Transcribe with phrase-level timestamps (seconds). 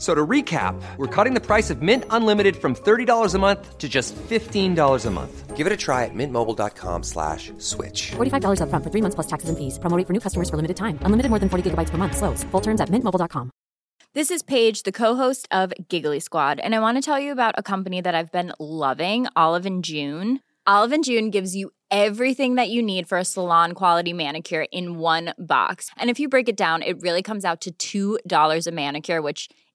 [0.00, 3.86] So to recap, we're cutting the price of Mint Unlimited from $30 a month to
[3.86, 5.56] just $15 a month.
[5.56, 8.12] Give it a try at mintmobile.com slash switch.
[8.12, 9.78] $45 upfront for three months plus taxes and fees.
[9.78, 10.98] Promoting for new customers for limited time.
[11.02, 12.16] Unlimited more than 40 gigabytes per month.
[12.16, 12.44] Slows.
[12.44, 13.50] Full terms at mintmobile.com.
[14.14, 17.54] This is Paige, the co-host of Giggly Squad, and I want to tell you about
[17.56, 20.40] a company that I've been loving, Olive and June.
[20.66, 24.98] Olive and June gives you everything that you need for a salon quality manicure in
[24.98, 25.90] one box.
[25.96, 29.48] And if you break it down, it really comes out to $2 a manicure, which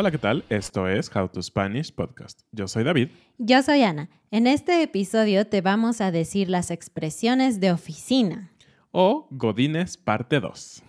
[0.00, 0.46] Hola, ¿qué tal?
[0.48, 2.40] Esto es How to Spanish Podcast.
[2.52, 3.10] Yo soy David.
[3.36, 4.08] Yo soy Ana.
[4.30, 8.50] En este episodio te vamos a decir las expresiones de oficina.
[8.92, 10.82] O Godines parte 2.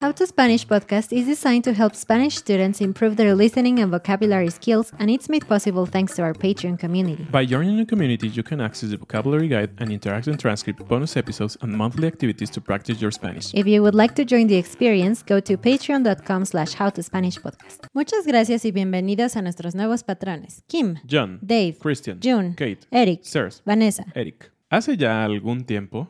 [0.00, 4.50] How to Spanish podcast is designed to help Spanish students improve their listening and vocabulary
[4.50, 7.24] skills, and it's made possible thanks to our Patreon community.
[7.30, 11.56] By joining the community, you can access the vocabulary guide and interactive transcript, bonus episodes,
[11.62, 13.52] and monthly activities to practice your Spanish.
[13.54, 17.86] If you would like to join the experience, go to patreon.com slash howtospanishpodcast.
[17.92, 20.64] Muchas gracias y bienvenidos a nuestros nuevos patrones.
[20.68, 24.04] Kim, John, Dave, Christian, June, Kate, Eric, Sirs, Vanessa.
[24.14, 24.50] Eric.
[24.68, 26.08] Hace ya algún tiempo,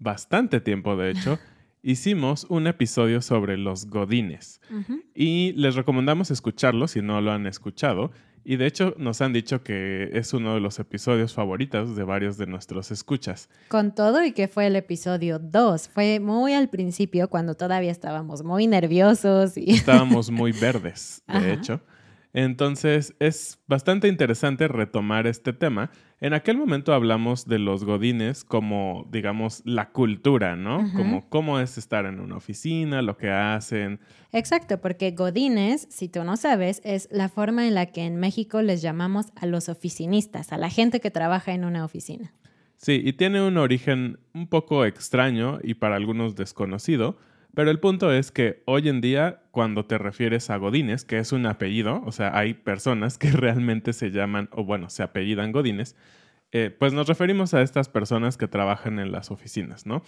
[0.00, 1.38] bastante tiempo de hecho,
[1.82, 4.60] hicimos un episodio sobre los godines.
[5.14, 8.10] Y les recomendamos escucharlo si no lo han escuchado.
[8.42, 12.38] Y de hecho nos han dicho que es uno de los episodios favoritos de varios
[12.38, 13.50] de nuestros escuchas.
[13.68, 15.88] Con todo y que fue el episodio 2.
[15.88, 19.72] Fue muy al principio cuando todavía estábamos muy nerviosos y...
[19.72, 21.52] Estábamos muy verdes, de Ajá.
[21.52, 21.80] hecho.
[22.32, 25.90] Entonces es bastante interesante retomar este tema.
[26.20, 30.90] En aquel momento hablamos de los godines como, digamos, la cultura, ¿no?
[30.94, 34.00] Como cómo es estar en una oficina, lo que hacen.
[34.32, 38.62] Exacto, porque godines, si tú no sabes, es la forma en la que en México
[38.62, 42.32] les llamamos a los oficinistas, a la gente que trabaja en una oficina.
[42.76, 47.18] Sí, y tiene un origen un poco extraño y para algunos desconocido,
[47.54, 51.32] pero el punto es que hoy en día cuando te refieres a Godines, que es
[51.32, 55.96] un apellido, o sea, hay personas que realmente se llaman, o bueno, se apellidan Godines,
[56.52, 60.02] eh, pues nos referimos a estas personas que trabajan en las oficinas, ¿no?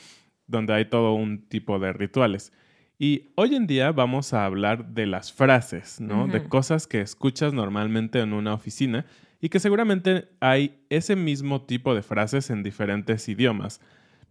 [0.47, 2.53] Donde hay todo un tipo de rituales.
[2.99, 6.29] Y hoy en día vamos a hablar de las frases, ¿no?
[6.29, 9.07] De cosas que escuchas normalmente en una oficina
[9.41, 13.81] y que seguramente hay ese mismo tipo de frases en diferentes idiomas,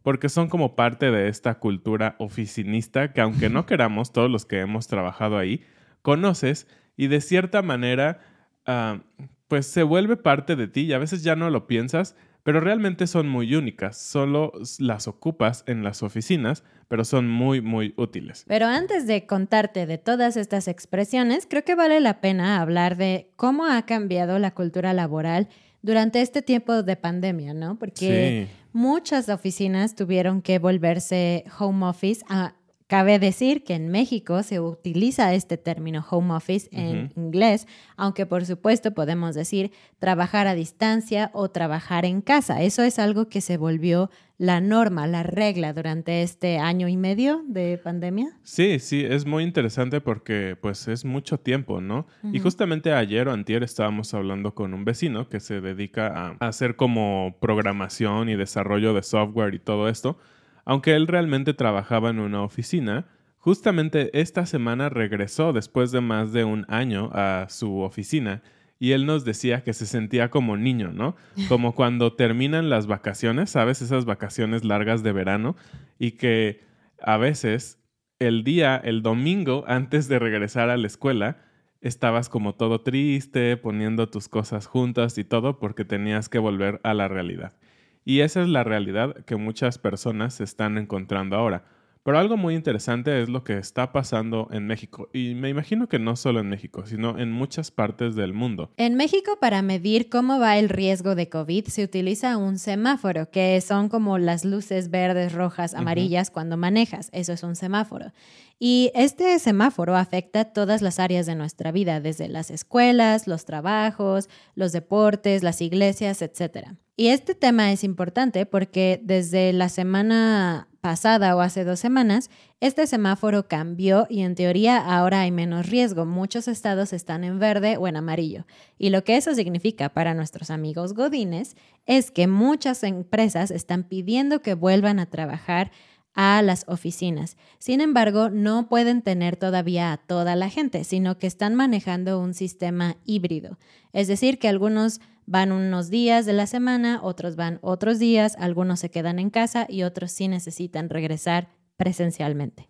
[0.04, 4.60] porque son como parte de esta cultura oficinista que aunque no queramos, todos los que
[4.60, 5.64] hemos trabajado ahí,
[6.02, 6.68] conoces
[6.98, 8.20] y de cierta manera,
[8.66, 9.00] ah,
[9.48, 13.06] pues se vuelve parte de ti y a veces ya no lo piensas, pero realmente
[13.06, 18.46] son muy únicas, solo las ocupas en las oficinas, pero son muy, muy útiles.
[18.48, 23.32] Pero antes de contarte de todas estas expresiones, creo que vale la pena hablar de
[23.36, 25.48] cómo ha cambiado la cultura laboral
[25.82, 27.78] durante este tiempo de pandemia, ¿no?
[27.80, 28.56] Porque Sí.
[28.74, 32.24] muchas oficinas tuvieron que volverse home office.
[32.30, 32.54] Ah,
[32.92, 37.66] cabe decir que en México se utiliza este término home office en inglés,
[37.96, 42.62] aunque por supuesto podemos decir trabajar a distancia o trabajar en casa.
[42.64, 47.46] Eso es algo que se volvió la norma, la regla durante este año y medio
[47.48, 48.38] de pandemia.
[48.44, 52.08] Sí, sí, es muy interesante porque pues es mucho tiempo, ¿no?
[52.34, 56.48] Y justamente ayer o antier estábamos hablando con un vecino que se dedica a, a
[56.50, 60.18] hacer como programación y desarrollo de software y todo esto.
[60.66, 66.44] Aunque él realmente trabajaba en una oficina, justamente esta semana regresó después de más de
[66.44, 68.42] un año a su oficina
[68.82, 71.16] y él nos decía que se sentía como niño, ¿no?
[71.50, 73.82] Como cuando terminan las vacaciones, ¿sabes?
[73.84, 75.56] Esas vacaciones largas de verano
[76.00, 76.62] y que
[77.00, 77.80] a veces
[78.18, 81.38] el día, el domingo, antes de regresar a la escuela,
[81.82, 86.94] estabas como todo triste, poniendo tus cosas juntas y todo porque tenías que volver a
[86.94, 87.54] la realidad.
[88.04, 91.64] Y esa es la realidad que muchas personas se están encontrando ahora.
[92.04, 95.10] Pero algo muy interesante es lo que está pasando en México.
[95.14, 98.72] Y me imagino que no solo en México, sino en muchas partes del mundo.
[98.78, 103.62] En México, para medir cómo va el riesgo de COVID, se utiliza un semáforo, que
[103.62, 107.10] son como las luces verdes, rojas, amarillas cuando manejas.
[107.14, 108.14] Eso es un semáforo.
[108.58, 114.28] Y este semáforo afecta todas las áreas de nuestra vida, desde las escuelas, los trabajos,
[114.56, 116.70] los deportes, las iglesias, etc.
[117.02, 122.86] Y este tema es importante porque desde la semana pasada o hace dos semanas, este
[122.86, 126.06] semáforo cambió y en teoría ahora hay menos riesgo.
[126.06, 128.46] Muchos estados están en verde o en amarillo.
[128.78, 131.56] Y lo que eso significa para nuestros amigos godines
[131.88, 135.72] es que muchas empresas están pidiendo que vuelvan a trabajar
[136.14, 137.36] a las oficinas.
[137.58, 142.36] Sin embargo, no pueden tener todavía a toda la gente, sino que están manejando un
[142.36, 143.58] sistema híbrido.
[143.92, 148.80] Es decir, que algunos van unos días de la semana, otros van otros días, algunos
[148.80, 152.70] se quedan en casa y otros sí necesitan regresar presencialmente.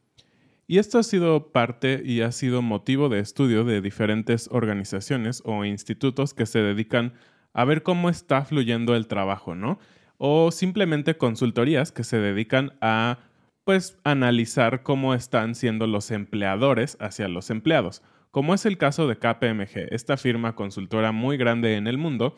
[0.68, 5.65] Y esto ha sido parte y ha sido motivo de estudio de diferentes organizaciones o
[5.65, 7.13] institutos que se dedican
[7.53, 9.80] a ver cómo está fluyendo el trabajo, ¿no?
[10.18, 13.19] O simplemente consultorías que se dedican a
[13.63, 19.17] pues analizar cómo están siendo los empleadores hacia los empleados, como es el caso de
[19.17, 22.35] KPMG, esta firma consultora muy grande en el mundo,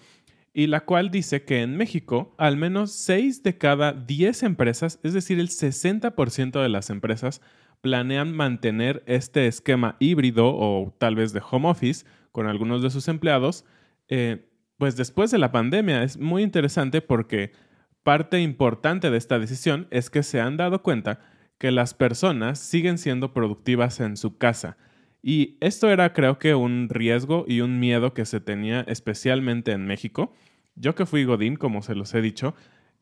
[0.54, 5.14] y la cual dice que en México al menos 6 de cada 10 empresas, es
[5.14, 7.42] decir, el 60% de las empresas,
[7.82, 13.08] planean mantener este esquema híbrido o tal vez de home office con algunos de sus
[13.08, 13.66] empleados,
[14.08, 16.04] eh, pues después de la pandemia.
[16.04, 17.52] Es muy interesante porque
[18.04, 21.20] Parte importante de esta decisión es que se han dado cuenta
[21.58, 24.76] que las personas siguen siendo productivas en su casa.
[25.24, 29.88] Y esto era creo que un riesgo y un miedo que se tenía especialmente en
[29.88, 30.34] México.
[30.76, 32.56] Yo que fui Godín, como se los he dicho,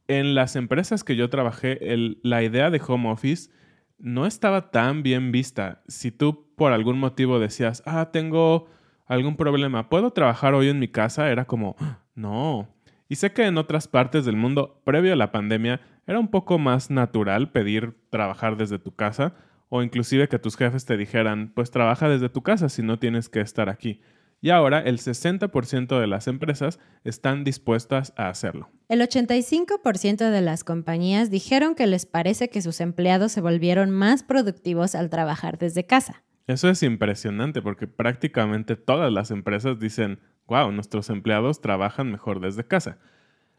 [0.08, 1.80] en las empresas que yo trabajé,
[2.22, 3.50] la idea de home office
[3.98, 5.82] no estaba tan bien vista.
[5.88, 8.68] Si tú por algún motivo decías, ah, tengo
[9.08, 11.32] algún problema, ¿puedo trabajar hoy en mi casa?
[11.32, 11.76] Era como,
[12.14, 12.70] no,
[13.12, 16.60] y sé que en otras partes del mundo, previo a la pandemia, era un poco
[16.60, 19.34] más natural pedir trabajar desde tu casa
[19.74, 23.30] o inclusive que tus jefes te dijeran, pues trabaja desde tu casa si no tienes
[23.30, 24.02] que estar aquí.
[24.42, 28.70] Y ahora el 60% de las empresas están dispuestas a hacerlo.
[28.90, 34.24] El 85% de las compañías dijeron que les parece que sus empleados se volvieron más
[34.24, 36.22] productivos al trabajar desde casa.
[36.48, 42.66] Eso es impresionante porque prácticamente todas las empresas dicen, wow, nuestros empleados trabajan mejor desde
[42.66, 42.98] casa.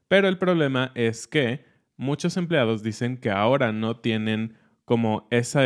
[0.09, 1.65] Pero el problema es que
[1.97, 5.63] muchos empleados dicen que ahora no tienen como esa,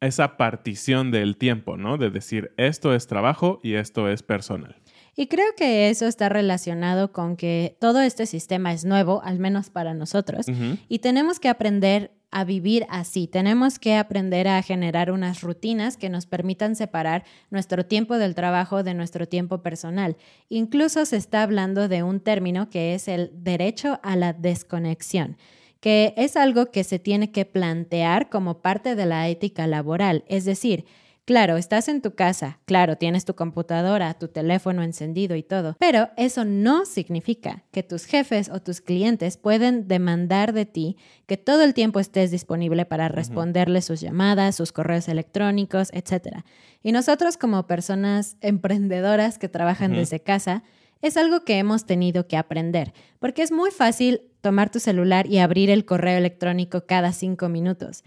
[0.00, 1.98] esa partición del tiempo, ¿no?
[1.98, 4.76] De decir, esto es trabajo y esto es personal.
[5.16, 9.68] Y creo que eso está relacionado con que todo este sistema es nuevo, al menos
[9.68, 10.46] para nosotros,
[10.88, 13.26] y tenemos que aprender a vivir así.
[13.26, 18.82] Tenemos que aprender a generar unas rutinas que nos permitan separar nuestro tiempo del trabajo
[18.82, 20.16] de nuestro tiempo personal.
[20.48, 25.36] Incluso se está hablando de un término que es el derecho a la desconexión
[25.80, 30.44] que es algo que se tiene que plantear como parte de la ética laboral, es
[30.44, 30.84] decir,
[31.30, 36.10] Claro, estás en tu casa, claro, tienes tu computadora, tu teléfono encendido y todo, pero
[36.16, 40.96] eso no significa que tus jefes o tus clientes pueden demandar de ti
[41.26, 46.38] que todo el tiempo estés disponible para responderles sus llamadas, sus correos electrónicos, etc.
[46.82, 50.64] Y nosotros como personas emprendedoras que trabajan desde casa,
[51.02, 55.38] es algo que hemos tenido que aprender, porque es muy fácil tomar tu celular y
[55.38, 58.02] abrir el correo electrónico cada cinco minutos.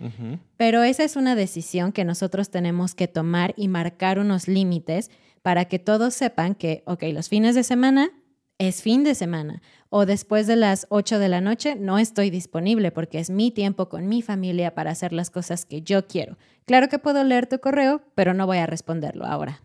[0.57, 5.65] Pero esa es una decisión que nosotros tenemos que tomar y marcar unos límites para
[5.65, 8.11] que todos sepan que, ok, los fines de semana
[8.57, 12.91] es fin de semana o después de las 8 de la noche no estoy disponible
[12.91, 16.37] porque es mi tiempo con mi familia para hacer las cosas que yo quiero.
[16.65, 19.61] Claro que puedo leer tu correo, pero no voy a responderlo ahora.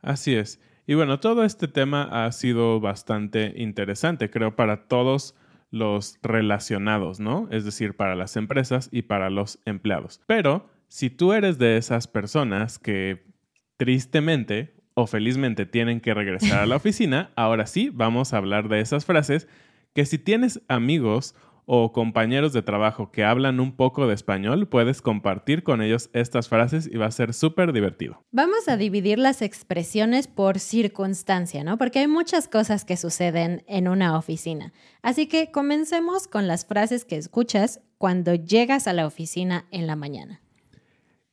[0.00, 0.60] Así es.
[0.88, 5.34] Y bueno, todo este tema ha sido bastante interesante, creo, para todos
[5.70, 7.46] los relacionados, ¿no?
[7.50, 10.22] Es decir, para las empresas y para los empleados.
[10.26, 13.26] Pero si tú eres de esas personas que
[13.76, 18.80] tristemente o felizmente tienen que regresar a la oficina, ahora sí vamos a hablar de
[18.80, 19.46] esas frases
[19.94, 21.34] que si tienes amigos
[21.70, 26.48] o compañeros de trabajo que hablan un poco de español, puedes compartir con ellos estas
[26.48, 28.24] frases y va a ser súper divertido.
[28.32, 31.76] Vamos a dividir las expresiones por circunstancia, ¿no?
[31.76, 34.72] Porque hay muchas cosas que suceden en una oficina.
[35.02, 39.94] Así que comencemos con las frases que escuchas cuando llegas a la oficina en la
[39.94, 40.40] mañana.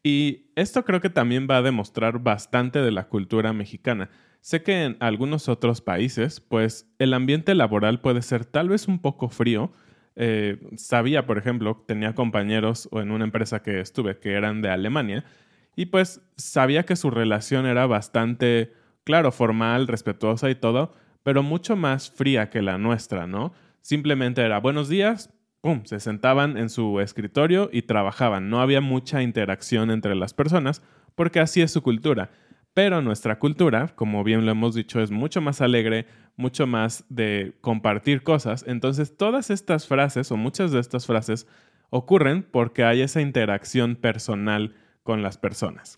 [0.04, 4.10] Y esto creo que también va a demostrar bastante de la cultura mexicana.
[4.42, 9.00] Sé que en algunos otros países, pues el ambiente laboral puede ser tal vez un
[9.00, 9.72] poco frío,
[10.16, 15.26] eh, sabía, por ejemplo, tenía compañeros en una empresa que estuve que eran de Alemania
[15.76, 20.94] y pues sabía que su relación era bastante, claro, formal, respetuosa y todo,
[21.24, 23.54] pero mucho más fría que la nuestra, ¿no?
[23.82, 28.50] Simplemente era buenos días, ¡pum!, se sentaban en su escritorio y trabajaban.
[28.50, 30.82] No había mucha interacción entre las personas
[31.16, 32.30] porque así es su cultura.
[32.74, 36.08] Pero nuestra cultura, como bien lo hemos dicho, es mucho más alegre,
[36.38, 38.66] mucho más de compartir cosas.
[38.68, 41.48] Entonces, todas estas frases o muchas de estas frases
[41.90, 45.98] ocurren porque hay esa interacción personal con las personas.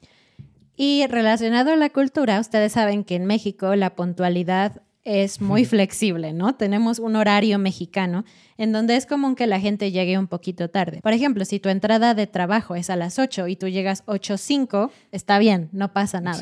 [0.76, 6.34] Y relacionado a la cultura, ustedes saben que en México la puntualidad es muy flexible,
[6.34, 6.56] ¿no?
[6.56, 8.26] Tenemos un horario mexicano
[8.58, 11.00] en donde es común que la gente llegue un poquito tarde.
[11.02, 14.92] Por ejemplo, si tu entrada de trabajo es a las 8 y tú llegas 8.05,
[15.14, 16.38] está bien, no pasa nada.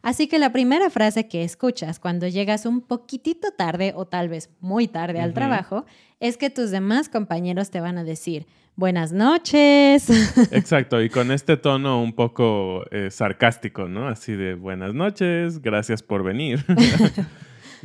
[0.00, 4.48] Así que la primera frase que escuchas cuando llegas un poquitito tarde o tal vez
[4.60, 5.84] muy tarde al trabajo
[6.20, 10.08] es que tus demás compañeros te van a decir, buenas noches.
[10.52, 14.06] Exacto, y con este tono un poco eh, sarcástico, ¿no?
[14.06, 16.64] Así de buenas noches, gracias por venir.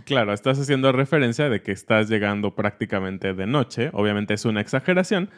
[0.06, 3.90] Claro, estás haciendo referencia de que estás llegando prácticamente de noche.
[3.94, 5.30] Obviamente es una exageración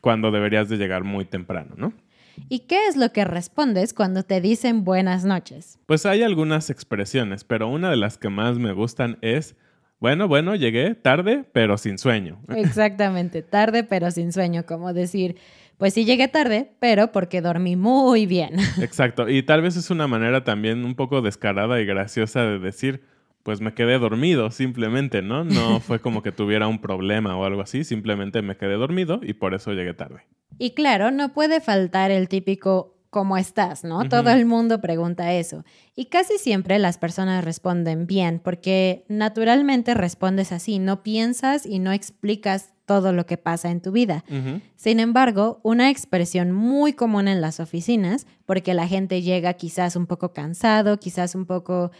[0.00, 1.92] cuando deberías de llegar muy temprano, ¿no?
[2.48, 5.78] ¿Y qué es lo que respondes cuando te dicen buenas noches?
[5.86, 9.56] Pues hay algunas expresiones, pero una de las que más me gustan es,
[10.00, 12.40] bueno, bueno, llegué tarde, pero sin sueño.
[12.48, 15.36] Exactamente, tarde, pero sin sueño, como decir,
[15.78, 18.56] pues sí llegué tarde, pero porque dormí muy bien.
[18.80, 23.02] Exacto, y tal vez es una manera también un poco descarada y graciosa de decir,
[23.46, 25.44] pues me quedé dormido simplemente, ¿no?
[25.44, 29.34] No fue como que tuviera un problema o algo así, simplemente me quedé dormido y
[29.34, 30.26] por eso llegué tarde.
[30.58, 33.84] Y claro, no puede faltar el típico ¿cómo estás?
[33.84, 34.08] ¿no?
[34.08, 35.64] Todo el mundo pregunta eso.
[35.94, 41.92] Y casi siempre las personas responden bien, porque naturalmente respondes así, no piensas y no
[41.92, 44.22] explicas todo lo que pasa en tu vida.
[44.76, 50.06] Sin embargo, una expresión muy común en las oficinas, porque la gente llega quizás un
[50.06, 51.90] poco cansado, quizás un poco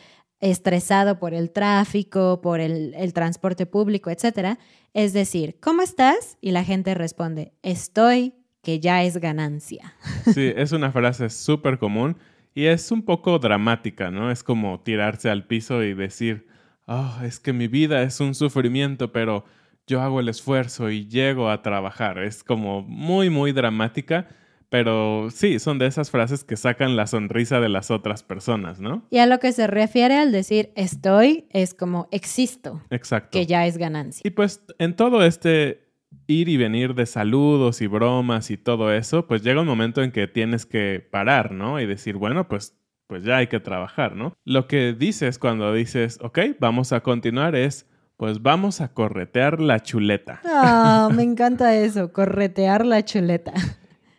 [0.40, 4.58] estresado por el tráfico, por el, transporte público, etc.
[4.92, 6.36] Es decir, ¿cómo estás?
[6.40, 9.94] Y la gente responde, estoy, que ya es ganancia.
[10.34, 12.16] Sí, es una frase súper común
[12.54, 14.30] y es un poco dramática, ¿no?
[14.30, 16.46] Es como tirarse al piso y decir,
[16.86, 19.44] oh, es que mi vida es un sufrimiento, pero
[19.86, 22.18] yo hago el esfuerzo y llego a trabajar.
[22.18, 24.28] Es como muy, muy dramática
[24.68, 29.06] pero sí, son de esas frases que sacan la sonrisa de las otras personas, ¿no?
[29.10, 32.82] Y a lo que se refiere al decir estoy es como existo.
[32.90, 33.30] Exacto.
[33.38, 34.22] Que ya es ganancia.
[34.24, 35.86] Y pues en todo este
[36.26, 40.10] ir y venir de saludos y bromas y todo eso, pues llega un momento en
[40.10, 41.80] que tienes que parar, ¿no?
[41.80, 44.34] Y decir, bueno, pues, pues ya hay que trabajar, ¿no?
[44.44, 49.80] Lo que dices cuando dices, ok, vamos a continuar es, pues vamos a corretear la
[49.80, 50.40] chuleta.
[50.44, 53.52] Ah, me encanta eso, corretear la chuleta.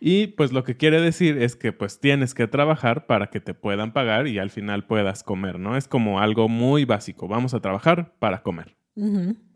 [0.00, 3.54] Y pues lo que quiere decir es que pues tienes que trabajar para que te
[3.54, 5.76] puedan pagar y al final puedas comer, ¿no?
[5.76, 7.28] Es como algo muy básico.
[7.28, 8.76] Vamos a trabajar para comer.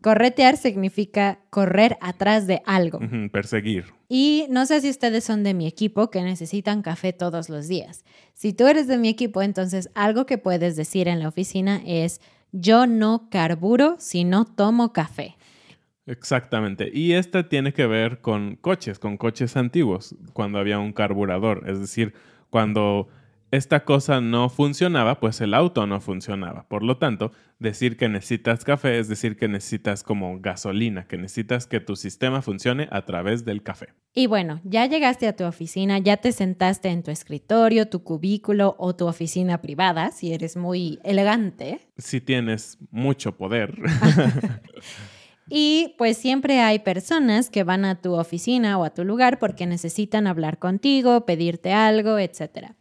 [0.01, 2.99] Corretear significa correr atrás de algo.
[3.31, 3.85] Perseguir.
[4.07, 8.05] Y no sé si ustedes son de mi equipo que necesitan café todos los días.
[8.33, 12.21] Si tú eres de mi equipo, entonces algo que puedes decir en la oficina es,
[12.53, 15.35] yo no carburo si no tomo café.
[16.05, 16.89] Exactamente.
[16.93, 21.63] Y este tiene que ver con coches, con coches antiguos, cuando había un carburador.
[21.67, 22.13] Es decir,
[22.49, 23.07] cuando
[23.53, 26.67] esta cosa no funcionaba, pues el auto no funcionaba.
[26.67, 31.67] Por lo tanto, decir que necesitas café es decir que necesitas como gasolina, que necesitas
[31.67, 33.89] que tu sistema funcione a través del café.
[34.11, 38.75] Y bueno, ya llegaste a tu oficina, ya te sentaste en tu escritorio, tu cubículo
[38.79, 41.79] o tu oficina privada, si eres muy elegante.
[41.99, 43.75] Si tienes mucho poder.
[45.49, 49.65] Y pues siempre hay personas que van a tu oficina o a tu lugar porque
[49.65, 52.71] necesitan hablar contigo, pedirte algo, etc.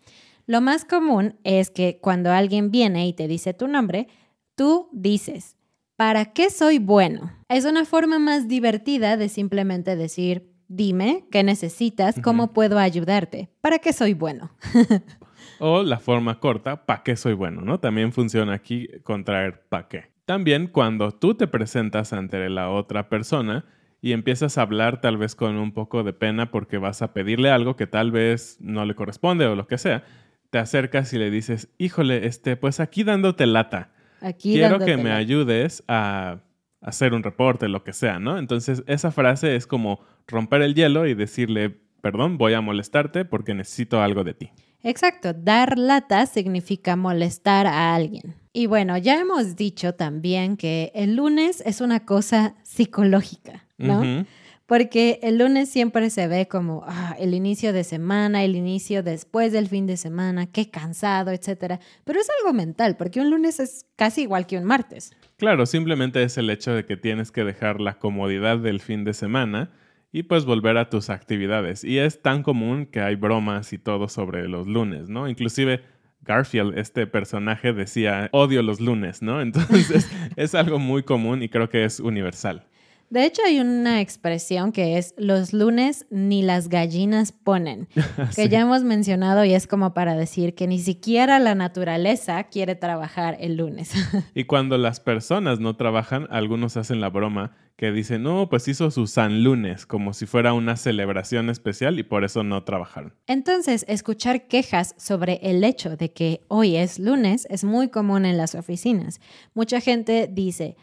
[0.47, 4.09] Lo más común es que cuando alguien viene y te dice tu nombre,
[4.55, 5.57] tú dices,
[5.97, 7.33] ¿para qué soy bueno?
[7.49, 13.79] Es una forma más divertida de simplemente decir, dime qué necesitas, cómo puedo ayudarte, ¿para
[13.79, 14.51] qué soy bueno?
[15.59, 17.61] o la forma corta, ¿para qué soy bueno?
[17.61, 17.79] ¿no?
[17.79, 20.12] También funciona aquí contraer ¿para qué?
[20.25, 23.65] También cuando tú te presentas ante la otra persona
[24.01, 27.51] y empiezas a hablar tal vez con un poco de pena porque vas a pedirle
[27.51, 30.05] algo que tal vez no le corresponde o lo que sea,
[30.51, 33.91] te acercas y le dices, híjole, este, pues aquí dándote lata.
[34.21, 36.41] Aquí Quiero que me ayudes a
[36.81, 38.39] hacer un reporte, lo que sea, ¿no?
[38.39, 43.55] Entonces, esa frase es como romper el hielo y decirle, perdón, voy a molestarte porque
[43.55, 44.51] necesito algo de ti.
[44.83, 48.42] Exacto, dar lata significa molestar a alguien.
[48.53, 54.27] Y bueno, ya hemos dicho también que el lunes es una cosa psicológica, ¿no?
[54.67, 59.53] Porque el lunes siempre se ve como ah, el inicio de semana, el inicio después
[59.53, 61.81] del fin de semana, qué cansado, etcétera.
[62.05, 65.13] Pero es algo mental, porque un lunes es casi igual que un martes.
[65.37, 69.15] Claro, simplemente es el hecho de que tienes que dejar la comodidad del fin de
[69.15, 69.73] semana
[70.13, 71.85] y pues volver a tus actividades.
[71.85, 75.29] Y es tan común que hay bromas y todo sobre los lunes, ¿no?
[75.29, 75.83] Inclusive
[76.25, 79.41] Garfield, este personaje, decía, odio los lunes, ¿no?
[79.43, 82.65] Entonces es algo muy común y creo que es universal.
[83.13, 87.87] De hecho, hay una expresión que es los lunes ni las gallinas ponen,
[88.35, 92.75] que ya hemos mencionado y es como para decir que ni siquiera la naturaleza quiere
[92.75, 93.93] trabajar el lunes.
[94.35, 98.91] Y cuando las personas no trabajan, algunos hacen la broma que dicen, no, pues hizo
[98.91, 103.13] su San Lunes, como si fuera una celebración especial y por eso no trabajaron.
[103.27, 108.39] Entonces, escuchar quejas sobre el hecho de que hoy es lunes es muy común en
[108.39, 109.21] las oficinas.
[109.53, 110.77] Mucha gente dice,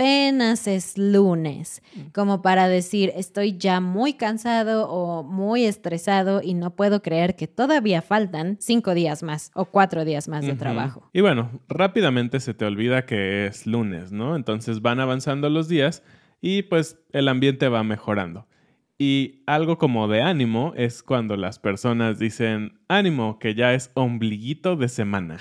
[0.00, 1.82] apenas es lunes,
[2.14, 7.46] como para decir, estoy ya muy cansado o muy estresado y no puedo creer que
[7.46, 11.10] todavía faltan cinco días más o cuatro días más de trabajo.
[11.12, 14.36] Y bueno, rápidamente se te olvida que es lunes, ¿no?
[14.36, 16.02] Entonces van avanzando los días
[16.40, 18.46] y pues el ambiente va mejorando.
[18.96, 24.76] Y algo como de ánimo es cuando las personas dicen, ánimo, que ya es ombliguito
[24.76, 25.38] de semana.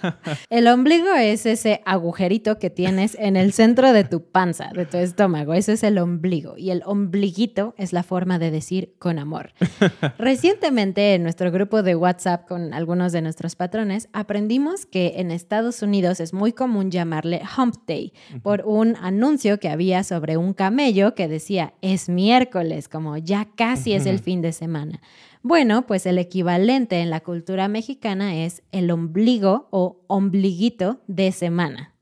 [0.50, 4.98] El ombligo es ese agujerito que tienes en el centro de tu panza, de tu
[4.98, 5.54] estómago.
[5.54, 6.56] Ese es el ombligo.
[6.56, 9.52] Y el ombliguito es la forma de decir con amor.
[10.18, 15.82] Recientemente en nuestro grupo de WhatsApp con algunos de nuestros patrones, aprendimos que en Estados
[15.82, 21.14] Unidos es muy común llamarle Hump Day por un anuncio que había sobre un camello
[21.14, 25.00] que decía es miércoles, como ya casi es el fin de semana.
[25.42, 31.94] Bueno, pues el equivalente en la cultura mexicana es el ombligo o ombliguito de semana,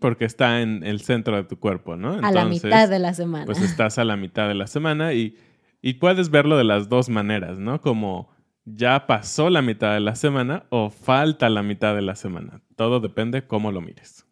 [0.00, 2.18] porque está en el centro de tu cuerpo, ¿no?
[2.22, 3.46] a la mitad de la semana.
[3.46, 5.36] Pues estás a la mitad de la semana y,
[5.80, 7.80] y puedes verlo de las dos maneras, ¿no?
[7.80, 8.28] Como
[8.66, 12.60] ya pasó la mitad de la semana o falta la mitad de la semana.
[12.76, 14.26] Todo depende cómo lo mires.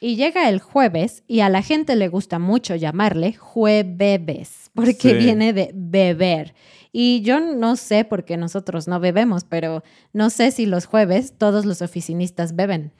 [0.00, 5.14] Y llega el jueves y a la gente le gusta mucho llamarle jueves, porque Sí.
[5.14, 6.54] viene de beber.
[6.92, 11.34] Y yo no sé por qué nosotros no bebemos, pero no sé si los jueves
[11.38, 12.92] todos los oficinistas beben.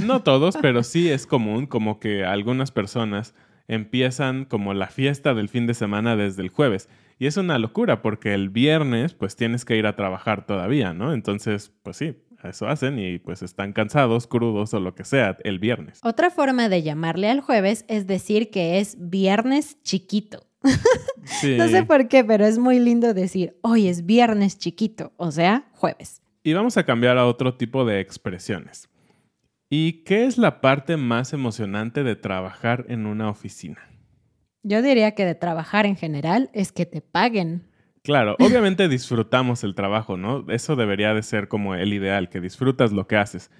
[0.00, 3.34] No todos, pero sí es común como que algunas personas
[3.66, 6.88] empiezan como la fiesta del fin de semana desde el jueves.
[7.18, 11.12] Y es una locura porque el viernes pues tienes que ir a trabajar todavía, ¿no?
[11.12, 15.58] Entonces, pues sí, eso hacen y pues están cansados, crudos o lo que sea el
[15.58, 16.00] viernes.
[16.02, 20.46] Otra forma de llamarle al jueves es decir que es viernes chiquito.
[21.24, 21.56] Sí.
[21.58, 25.68] No sé por qué, pero es muy lindo decir hoy es viernes chiquito, o sea,
[25.72, 26.22] jueves.
[26.42, 28.88] Y vamos a cambiar a otro tipo de expresiones.
[29.70, 33.78] ¿Y qué es la parte más emocionante de trabajar en una oficina?
[34.62, 37.66] Yo diría que de trabajar en general es que te paguen.
[38.02, 40.44] Claro, obviamente disfrutamos el trabajo, ¿no?
[40.48, 43.50] Eso debería de ser como el ideal, que disfrutas lo que haces.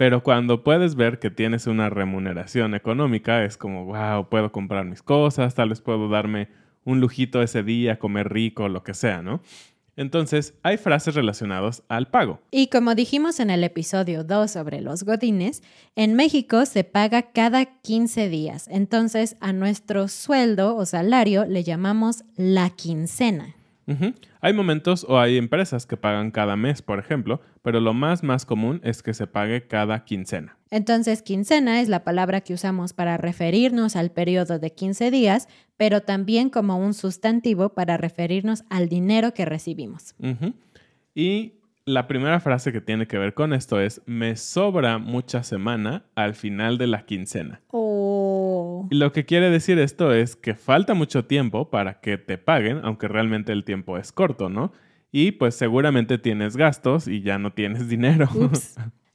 [0.00, 5.02] Pero cuando puedes ver que tienes una remuneración económica, es como, wow, puedo comprar mis
[5.02, 6.48] cosas, tal vez puedo darme
[6.86, 9.42] un lujito ese día, comer rico, lo que sea, ¿no?
[9.96, 12.40] Entonces, hay frases relacionadas al pago.
[12.50, 15.62] Y como dijimos en el episodio 2 sobre los godines,
[15.96, 18.68] en México se paga cada 15 días.
[18.68, 23.54] Entonces, a nuestro sueldo o salario le llamamos la quincena.
[24.40, 28.46] Hay momentos o hay empresas que pagan cada mes, por ejemplo, pero lo más más
[28.46, 30.56] común es que se pague cada quincena.
[30.70, 36.02] Entonces, quincena es la palabra que usamos para referirnos al periodo de 15 días, pero
[36.02, 40.14] también como un sustantivo para referirnos al dinero que recibimos.
[41.14, 46.04] Y la primera frase que tiene que ver con esto es, me sobra mucha semana
[46.14, 47.60] al final de la quincena.
[47.68, 47.89] Oh.
[48.90, 53.06] Lo que quiere decir esto es que falta mucho tiempo para que te paguen, aunque
[53.06, 54.72] realmente el tiempo es corto, ¿no?
[55.12, 58.28] Y pues seguramente tienes gastos y ya no tienes dinero.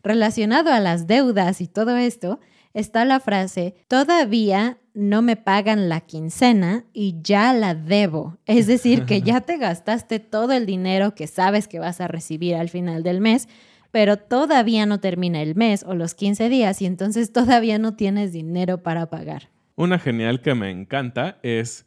[0.01, 2.39] Relacionado a las deudas y todo esto,
[2.73, 8.37] está la frase, todavía no me pagan la quincena y ya la debo.
[8.45, 12.55] Es decir, que ya te gastaste todo el dinero que sabes que vas a recibir
[12.55, 13.49] al final del mes,
[13.91, 18.31] pero todavía no termina el mes o los 15 días y entonces todavía no tienes
[18.31, 19.49] dinero para pagar.
[19.75, 21.85] Una genial que me encanta es,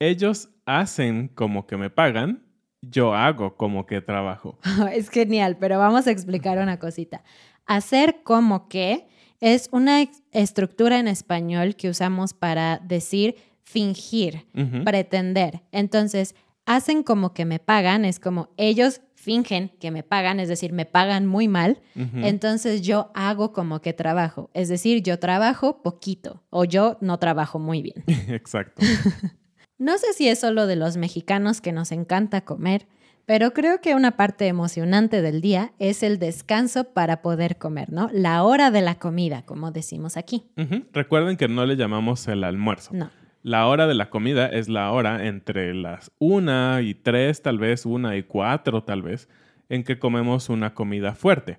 [0.00, 2.44] ellos hacen como que me pagan,
[2.82, 4.58] yo hago como que trabajo.
[4.92, 7.22] es genial, pero vamos a explicar una cosita.
[7.66, 9.06] Hacer como que
[9.40, 14.46] es una estructura en español que usamos para decir fingir,
[14.84, 15.62] pretender.
[15.72, 16.34] Entonces,
[16.68, 20.84] hacen como que me pagan, es como ellos fingen que me pagan, es decir, me
[20.84, 26.64] pagan muy mal, entonces yo hago como que trabajo, es decir, yo trabajo poquito o
[26.64, 28.04] yo no trabajo muy bien.
[28.28, 28.82] Exacto.
[29.78, 32.86] no sé si es solo de los mexicanos que nos encanta comer,
[33.24, 38.10] pero creo que una parte emocionante del día es el descanso para poder comer, ¿no?
[38.12, 40.44] La hora de la comida, como decimos aquí.
[40.92, 42.94] Recuerden que no le llamamos el almuerzo.
[42.94, 43.10] No.
[43.48, 47.86] La hora de la comida es la hora entre las una y tres, tal vez
[47.86, 49.26] una y cuatro, tal vez,
[49.70, 51.58] en que comemos una comida fuerte.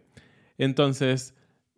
[0.59, 1.35] Entonces,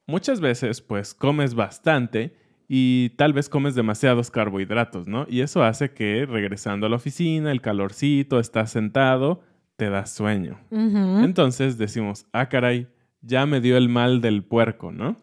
[0.08, 2.36] muchas veces, pues comes bastante
[2.68, 5.26] y tal vez comes demasiados carbohidratos, ¿no?
[5.30, 9.42] Y eso hace que regresando a la oficina, el calorcito, estás sentado,
[9.78, 10.60] te da sueño.
[10.72, 12.90] Entonces decimos, ah, caray,
[13.22, 15.16] ya me dio el mal del puerco, ¿no?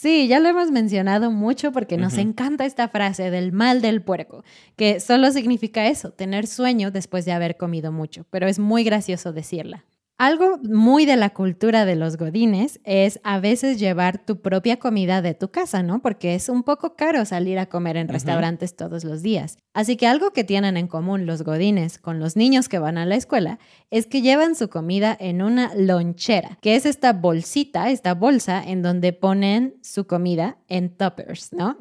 [0.00, 4.44] Sí, ya lo hemos mencionado mucho porque nos encanta esta frase del mal del puerco,
[4.74, 9.34] que solo significa eso, tener sueño después de haber comido mucho, pero es muy gracioso
[9.34, 9.84] decirla.
[10.20, 15.22] Algo muy de la cultura de los godines es a veces llevar tu propia comida
[15.22, 16.02] de tu casa, ¿no?
[16.02, 19.56] Porque es un poco caro salir a comer en restaurantes todos los días.
[19.72, 23.06] Así que algo que tienen en común los godines con los niños que van a
[23.06, 28.12] la escuela es que llevan su comida en una lonchera, que es esta bolsita, esta
[28.12, 31.78] bolsa en donde ponen su comida en toppers, ¿no?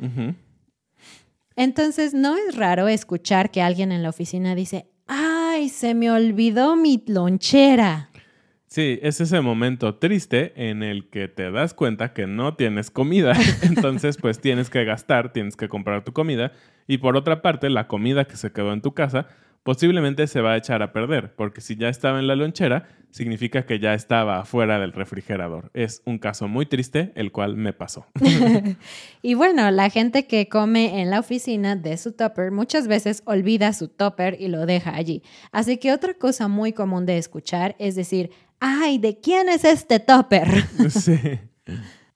[1.57, 6.77] Entonces, no es raro escuchar que alguien en la oficina dice, ay, se me olvidó
[6.77, 8.08] mi lonchera.
[8.69, 13.33] Sí, es ese momento triste en el que te das cuenta que no tienes comida.
[13.63, 16.51] Entonces, pues tienes que gastar, tienes que comprar tu comida.
[16.85, 19.27] Y por otra parte, la comida que se quedó en tu casa
[19.63, 23.65] posiblemente se va a echar a perder, porque si ya estaba en la lonchera, significa
[23.65, 25.69] que ya estaba afuera del refrigerador.
[25.73, 28.07] Es un caso muy triste, el cual me pasó.
[29.21, 33.73] y bueno, la gente que come en la oficina de su topper muchas veces olvida
[33.73, 35.23] su topper y lo deja allí.
[35.51, 39.99] Así que otra cosa muy común de escuchar es decir, ay, ¿de quién es este
[39.99, 40.47] topper?
[40.89, 41.19] Sí.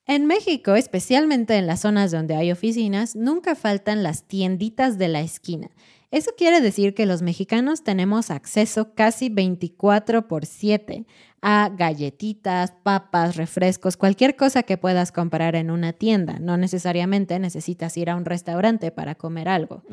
[0.06, 5.22] En México, especialmente en las zonas donde hay oficinas, nunca faltan las tienditas de la
[5.22, 5.70] esquina.
[6.12, 11.08] Eso quiere decir que los mexicanos tenemos acceso casi 24 por 7
[11.42, 16.38] a galletitas, papas, refrescos, cualquier cosa que puedas comprar en una tienda.
[16.40, 19.84] No necesariamente necesitas ir a un restaurante para comer algo.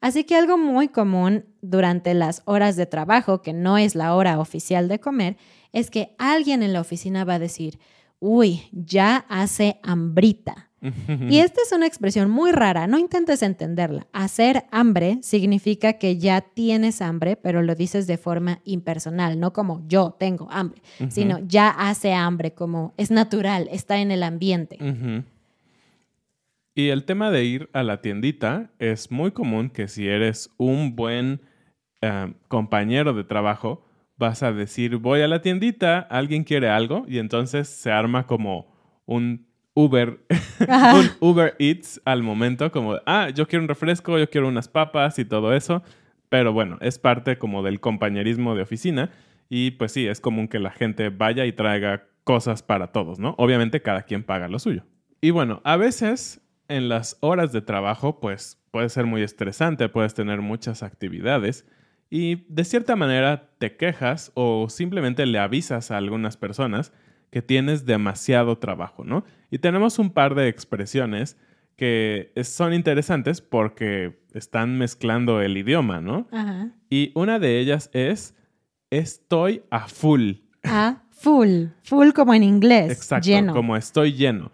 [0.00, 4.40] Así que algo muy común durante las horas de trabajo, que no es la hora
[4.40, 5.36] oficial de comer,
[5.72, 7.78] es que alguien en la oficina va a decir,
[8.18, 10.70] uy, ya hace hambrita.
[11.28, 14.06] Y esta es una expresión muy rara, no intentes entenderla.
[14.12, 19.84] Hacer hambre significa que ya tienes hambre, pero lo dices de forma impersonal, no como
[19.86, 20.80] yo tengo hambre,
[21.10, 24.78] sino ya hace hambre, como es natural, está en el ambiente.
[26.74, 30.96] Y el tema de ir a la tiendita es muy común que si eres un
[30.96, 31.42] buen
[32.00, 33.84] eh, compañero de trabajo,
[34.20, 38.72] vas a decir, voy a la tiendita, alguien quiere algo, y entonces se arma como
[39.06, 40.20] un Uber,
[40.60, 45.18] un Uber Eats al momento, como, ah, yo quiero un refresco, yo quiero unas papas
[45.18, 45.82] y todo eso,
[46.28, 49.10] pero bueno, es parte como del compañerismo de oficina,
[49.48, 53.34] y pues sí, es común que la gente vaya y traiga cosas para todos, ¿no?
[53.38, 54.84] Obviamente cada quien paga lo suyo.
[55.22, 60.14] Y bueno, a veces en las horas de trabajo, pues puede ser muy estresante, puedes
[60.14, 61.66] tener muchas actividades,
[62.10, 66.92] y de cierta manera te quejas o simplemente le avisas a algunas personas
[67.30, 69.24] que tienes demasiado trabajo, ¿no?
[69.50, 71.36] Y tenemos un par de expresiones
[71.76, 76.26] que son interesantes porque están mezclando el idioma, ¿no?
[76.32, 76.70] Ajá.
[76.90, 78.34] Y una de ellas es
[78.90, 80.32] estoy a full.
[80.64, 81.66] A full.
[81.84, 82.90] Full como en inglés.
[82.90, 83.54] Exacto, lleno.
[83.54, 84.50] como estoy lleno.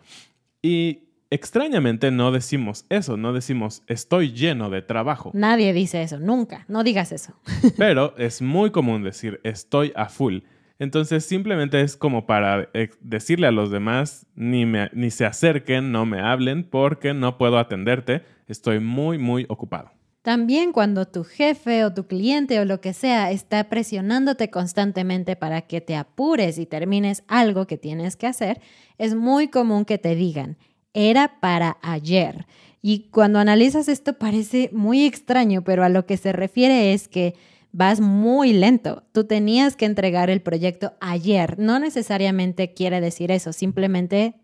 [0.60, 5.30] Y extrañamente no decimos eso, no decimos estoy lleno de trabajo.
[5.34, 7.34] Nadie dice eso, nunca, no digas eso.
[7.78, 10.38] Pero es muy común decir estoy a full.
[10.78, 12.68] Entonces simplemente es como para
[13.00, 17.58] decirle a los demás ni, me, ni se acerquen, no me hablen porque no puedo
[17.58, 19.90] atenderte, estoy muy, muy ocupado.
[20.26, 25.62] También cuando tu jefe o tu cliente o lo que sea está presionándote constantemente para
[25.62, 28.60] que te apures y termines algo que tienes que hacer,
[28.98, 30.58] es muy común que te digan,
[30.96, 32.46] era para ayer.
[32.82, 37.34] Y cuando analizas esto parece muy extraño, pero a lo que se refiere es que
[37.70, 39.04] vas muy lento.
[39.12, 41.58] Tú tenías que entregar el proyecto ayer.
[41.58, 44.36] No necesariamente quiere decir eso, simplemente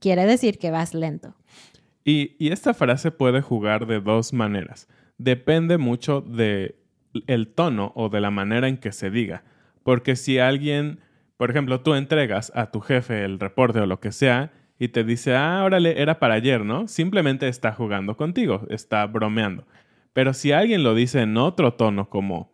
[0.00, 1.34] quiere decir que vas lento.
[2.04, 4.88] Y, y esta frase puede jugar de dos maneras.
[5.18, 6.76] Depende mucho de
[7.54, 9.44] tono o de la manera en que se diga.
[9.82, 11.00] Porque si alguien,
[11.36, 15.04] por ejemplo, tú entregas a tu jefe el reporte o lo que sea y te
[15.04, 16.86] dice, ah, órale, era para ayer, ¿no?
[16.88, 19.66] Simplemente está jugando contigo, está bromeando.
[20.12, 22.52] Pero si alguien lo dice en otro tono como,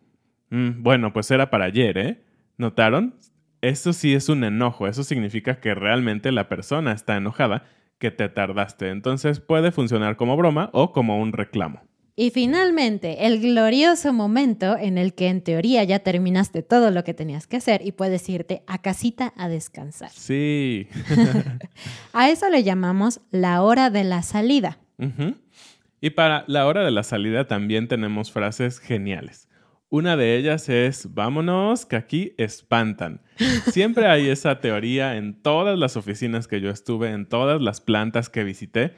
[0.49, 2.23] mm, bueno, pues era para ayer, ¿eh?
[2.57, 3.15] ¿Notaron?
[3.61, 7.63] Eso sí es un enojo, eso significa que realmente la persona está enojada
[7.97, 8.89] que te tardaste.
[8.89, 11.81] Entonces puede funcionar como broma o como un reclamo.
[12.17, 17.13] Y finalmente, el glorioso momento en el que en teoría ya terminaste todo lo que
[17.13, 20.11] tenías que hacer y puedes irte a casita a descansar.
[20.11, 20.87] Sí.
[22.13, 24.79] a eso le llamamos la hora de la salida.
[25.99, 29.49] Y para la hora de la salida también tenemos frases geniales.
[29.89, 33.21] Una de ellas es, vámonos, que aquí espantan.
[33.71, 38.29] Siempre hay esa teoría en todas las oficinas que yo estuve, en todas las plantas
[38.29, 38.93] que visité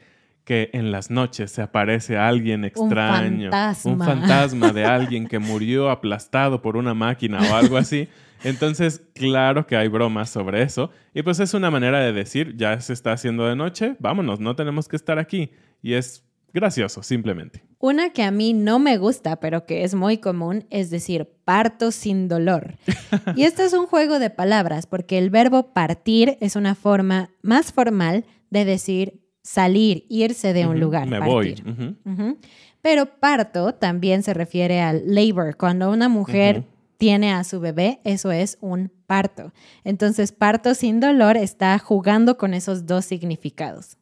[0.48, 5.38] que en las noches se aparece alguien extraño, un fantasma, un fantasma de alguien que
[5.38, 8.08] murió aplastado por una máquina o algo así.
[8.42, 10.90] Entonces, claro que hay bromas sobre eso.
[11.12, 14.56] Y pues es una manera de decir, ya se está haciendo de noche, vámonos, no
[14.56, 15.50] tenemos que estar aquí.
[15.82, 17.62] Y es gracioso, simplemente.
[17.78, 21.90] Una que a mí no me gusta, pero que es muy común, es decir, parto
[21.90, 22.76] sin dolor.
[23.36, 27.70] y esto es un juego de palabras, porque el verbo partir es una forma más
[27.70, 31.08] formal de decir salir, irse de un lugar.
[31.08, 31.62] Me partir.
[31.64, 32.36] voy.
[32.82, 35.56] Pero parto también se refiere al labor.
[35.56, 36.64] Cuando una mujer
[36.96, 39.52] tiene a su bebé, eso es un parto.
[39.84, 43.96] Entonces, parto sin dolor está jugando con esos dos significados.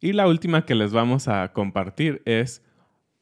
[0.00, 2.62] Y la última que les vamos a compartir es,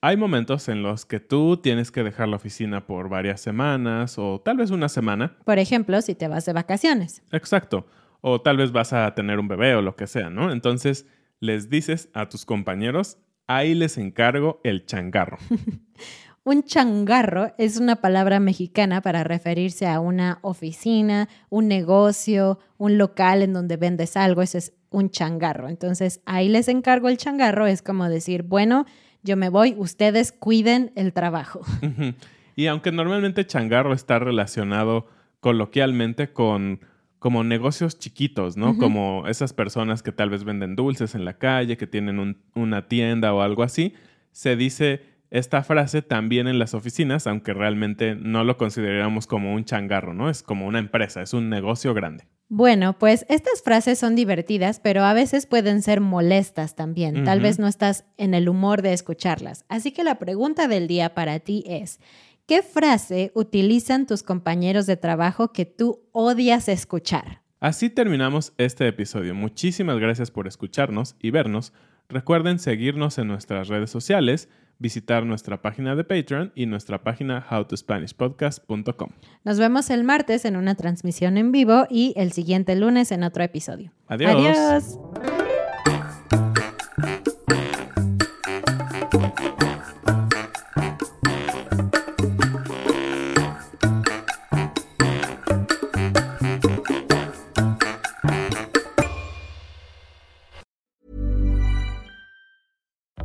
[0.03, 4.41] hay momentos en los que tú tienes que dejar la oficina por varias semanas o
[4.41, 5.37] tal vez una semana.
[5.45, 7.23] Por ejemplo, si te vas de vacaciones.
[7.33, 7.87] Exacto.
[8.21, 10.53] O tal vez vas a tener un bebé o lo que sea, ¿no?
[10.53, 11.07] Entonces,
[11.41, 15.39] les dices a tus compañeros, ahí les encargo el changarro.
[16.45, 23.43] un changarro es una palabra mexicana para referirse a una oficina, un negocio, un local
[23.43, 24.43] en donde vendes algo.
[24.43, 25.69] Ese es un changarro.
[25.69, 27.67] Entonces, ahí les encargo el changarro.
[27.67, 28.87] Es como decir, bueno,
[29.23, 31.63] yo me voy, ustedes cuiden el trabajo.
[32.57, 35.09] y aunque normalmente changarro está relacionado
[35.41, 36.81] coloquialmente con
[37.27, 38.79] como negocios chiquitos, ¿no?
[38.79, 43.35] Como esas personas que tal vez venden dulces en la calle, que tienen una tienda
[43.35, 43.95] o algo así.
[44.31, 49.65] Se dice esta frase también en las oficinas, aunque realmente no lo consideramos como un
[49.65, 50.31] changarro, ¿no?
[50.31, 52.29] Es como una empresa, es un negocio grande.
[52.49, 57.25] Bueno, pues estas frases son divertidas, pero a veces pueden ser molestas también.
[57.25, 59.65] Tal vez no estás en el humor de escucharlas.
[59.69, 61.99] Así que la pregunta del día para ti es,
[62.47, 67.43] ¿Qué frase utilizan tus compañeros de trabajo que tú odias escuchar?
[67.59, 69.35] Así terminamos este episodio.
[69.35, 71.73] Muchísimas gracias por escucharnos y vernos.
[72.09, 79.09] Recuerden seguirnos en nuestras redes sociales, visitar nuestra página de Patreon y nuestra página howtospanishpodcast.com.
[79.43, 83.43] Nos vemos el martes en una transmisión en vivo y el siguiente lunes en otro
[83.43, 83.91] episodio.
[84.07, 84.31] Adiós.
[84.31, 85.46] Adiós.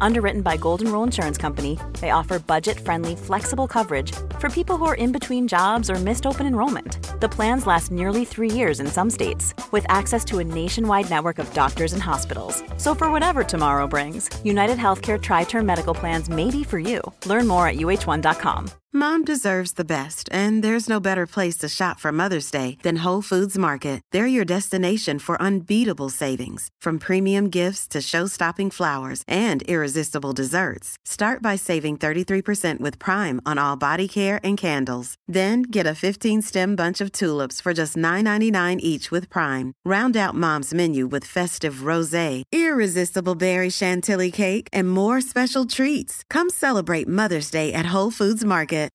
[0.00, 4.84] Underwritten by Golden Rule Insurance Company, they offer budget friendly, flexible coverage for people who
[4.86, 6.98] are in between jobs or missed open enrollment.
[7.20, 11.38] The plans last nearly three years in some states, with access to a nationwide network
[11.38, 12.62] of doctors and hospitals.
[12.76, 17.00] So, for whatever tomorrow brings, United Healthcare Tri Term Medical Plans may be for you.
[17.26, 18.70] Learn more at uh1.com.
[18.90, 23.04] Mom deserves the best, and there's no better place to shop for Mother's Day than
[23.04, 24.00] Whole Foods Market.
[24.12, 29.87] They're your destination for unbeatable savings, from premium gifts to show-stopping flowers and irresistible
[30.32, 30.96] desserts.
[31.04, 35.14] Start by saving 33% with Prime on all body care and candles.
[35.28, 39.74] Then get a 15-stem bunch of tulips for just $9.99 each with Prime.
[39.84, 46.24] Round out Mom's menu with festive rosé, irresistible berry chantilly cake, and more special treats.
[46.28, 48.88] Come celebrate Mother's Day at Whole Foods Market.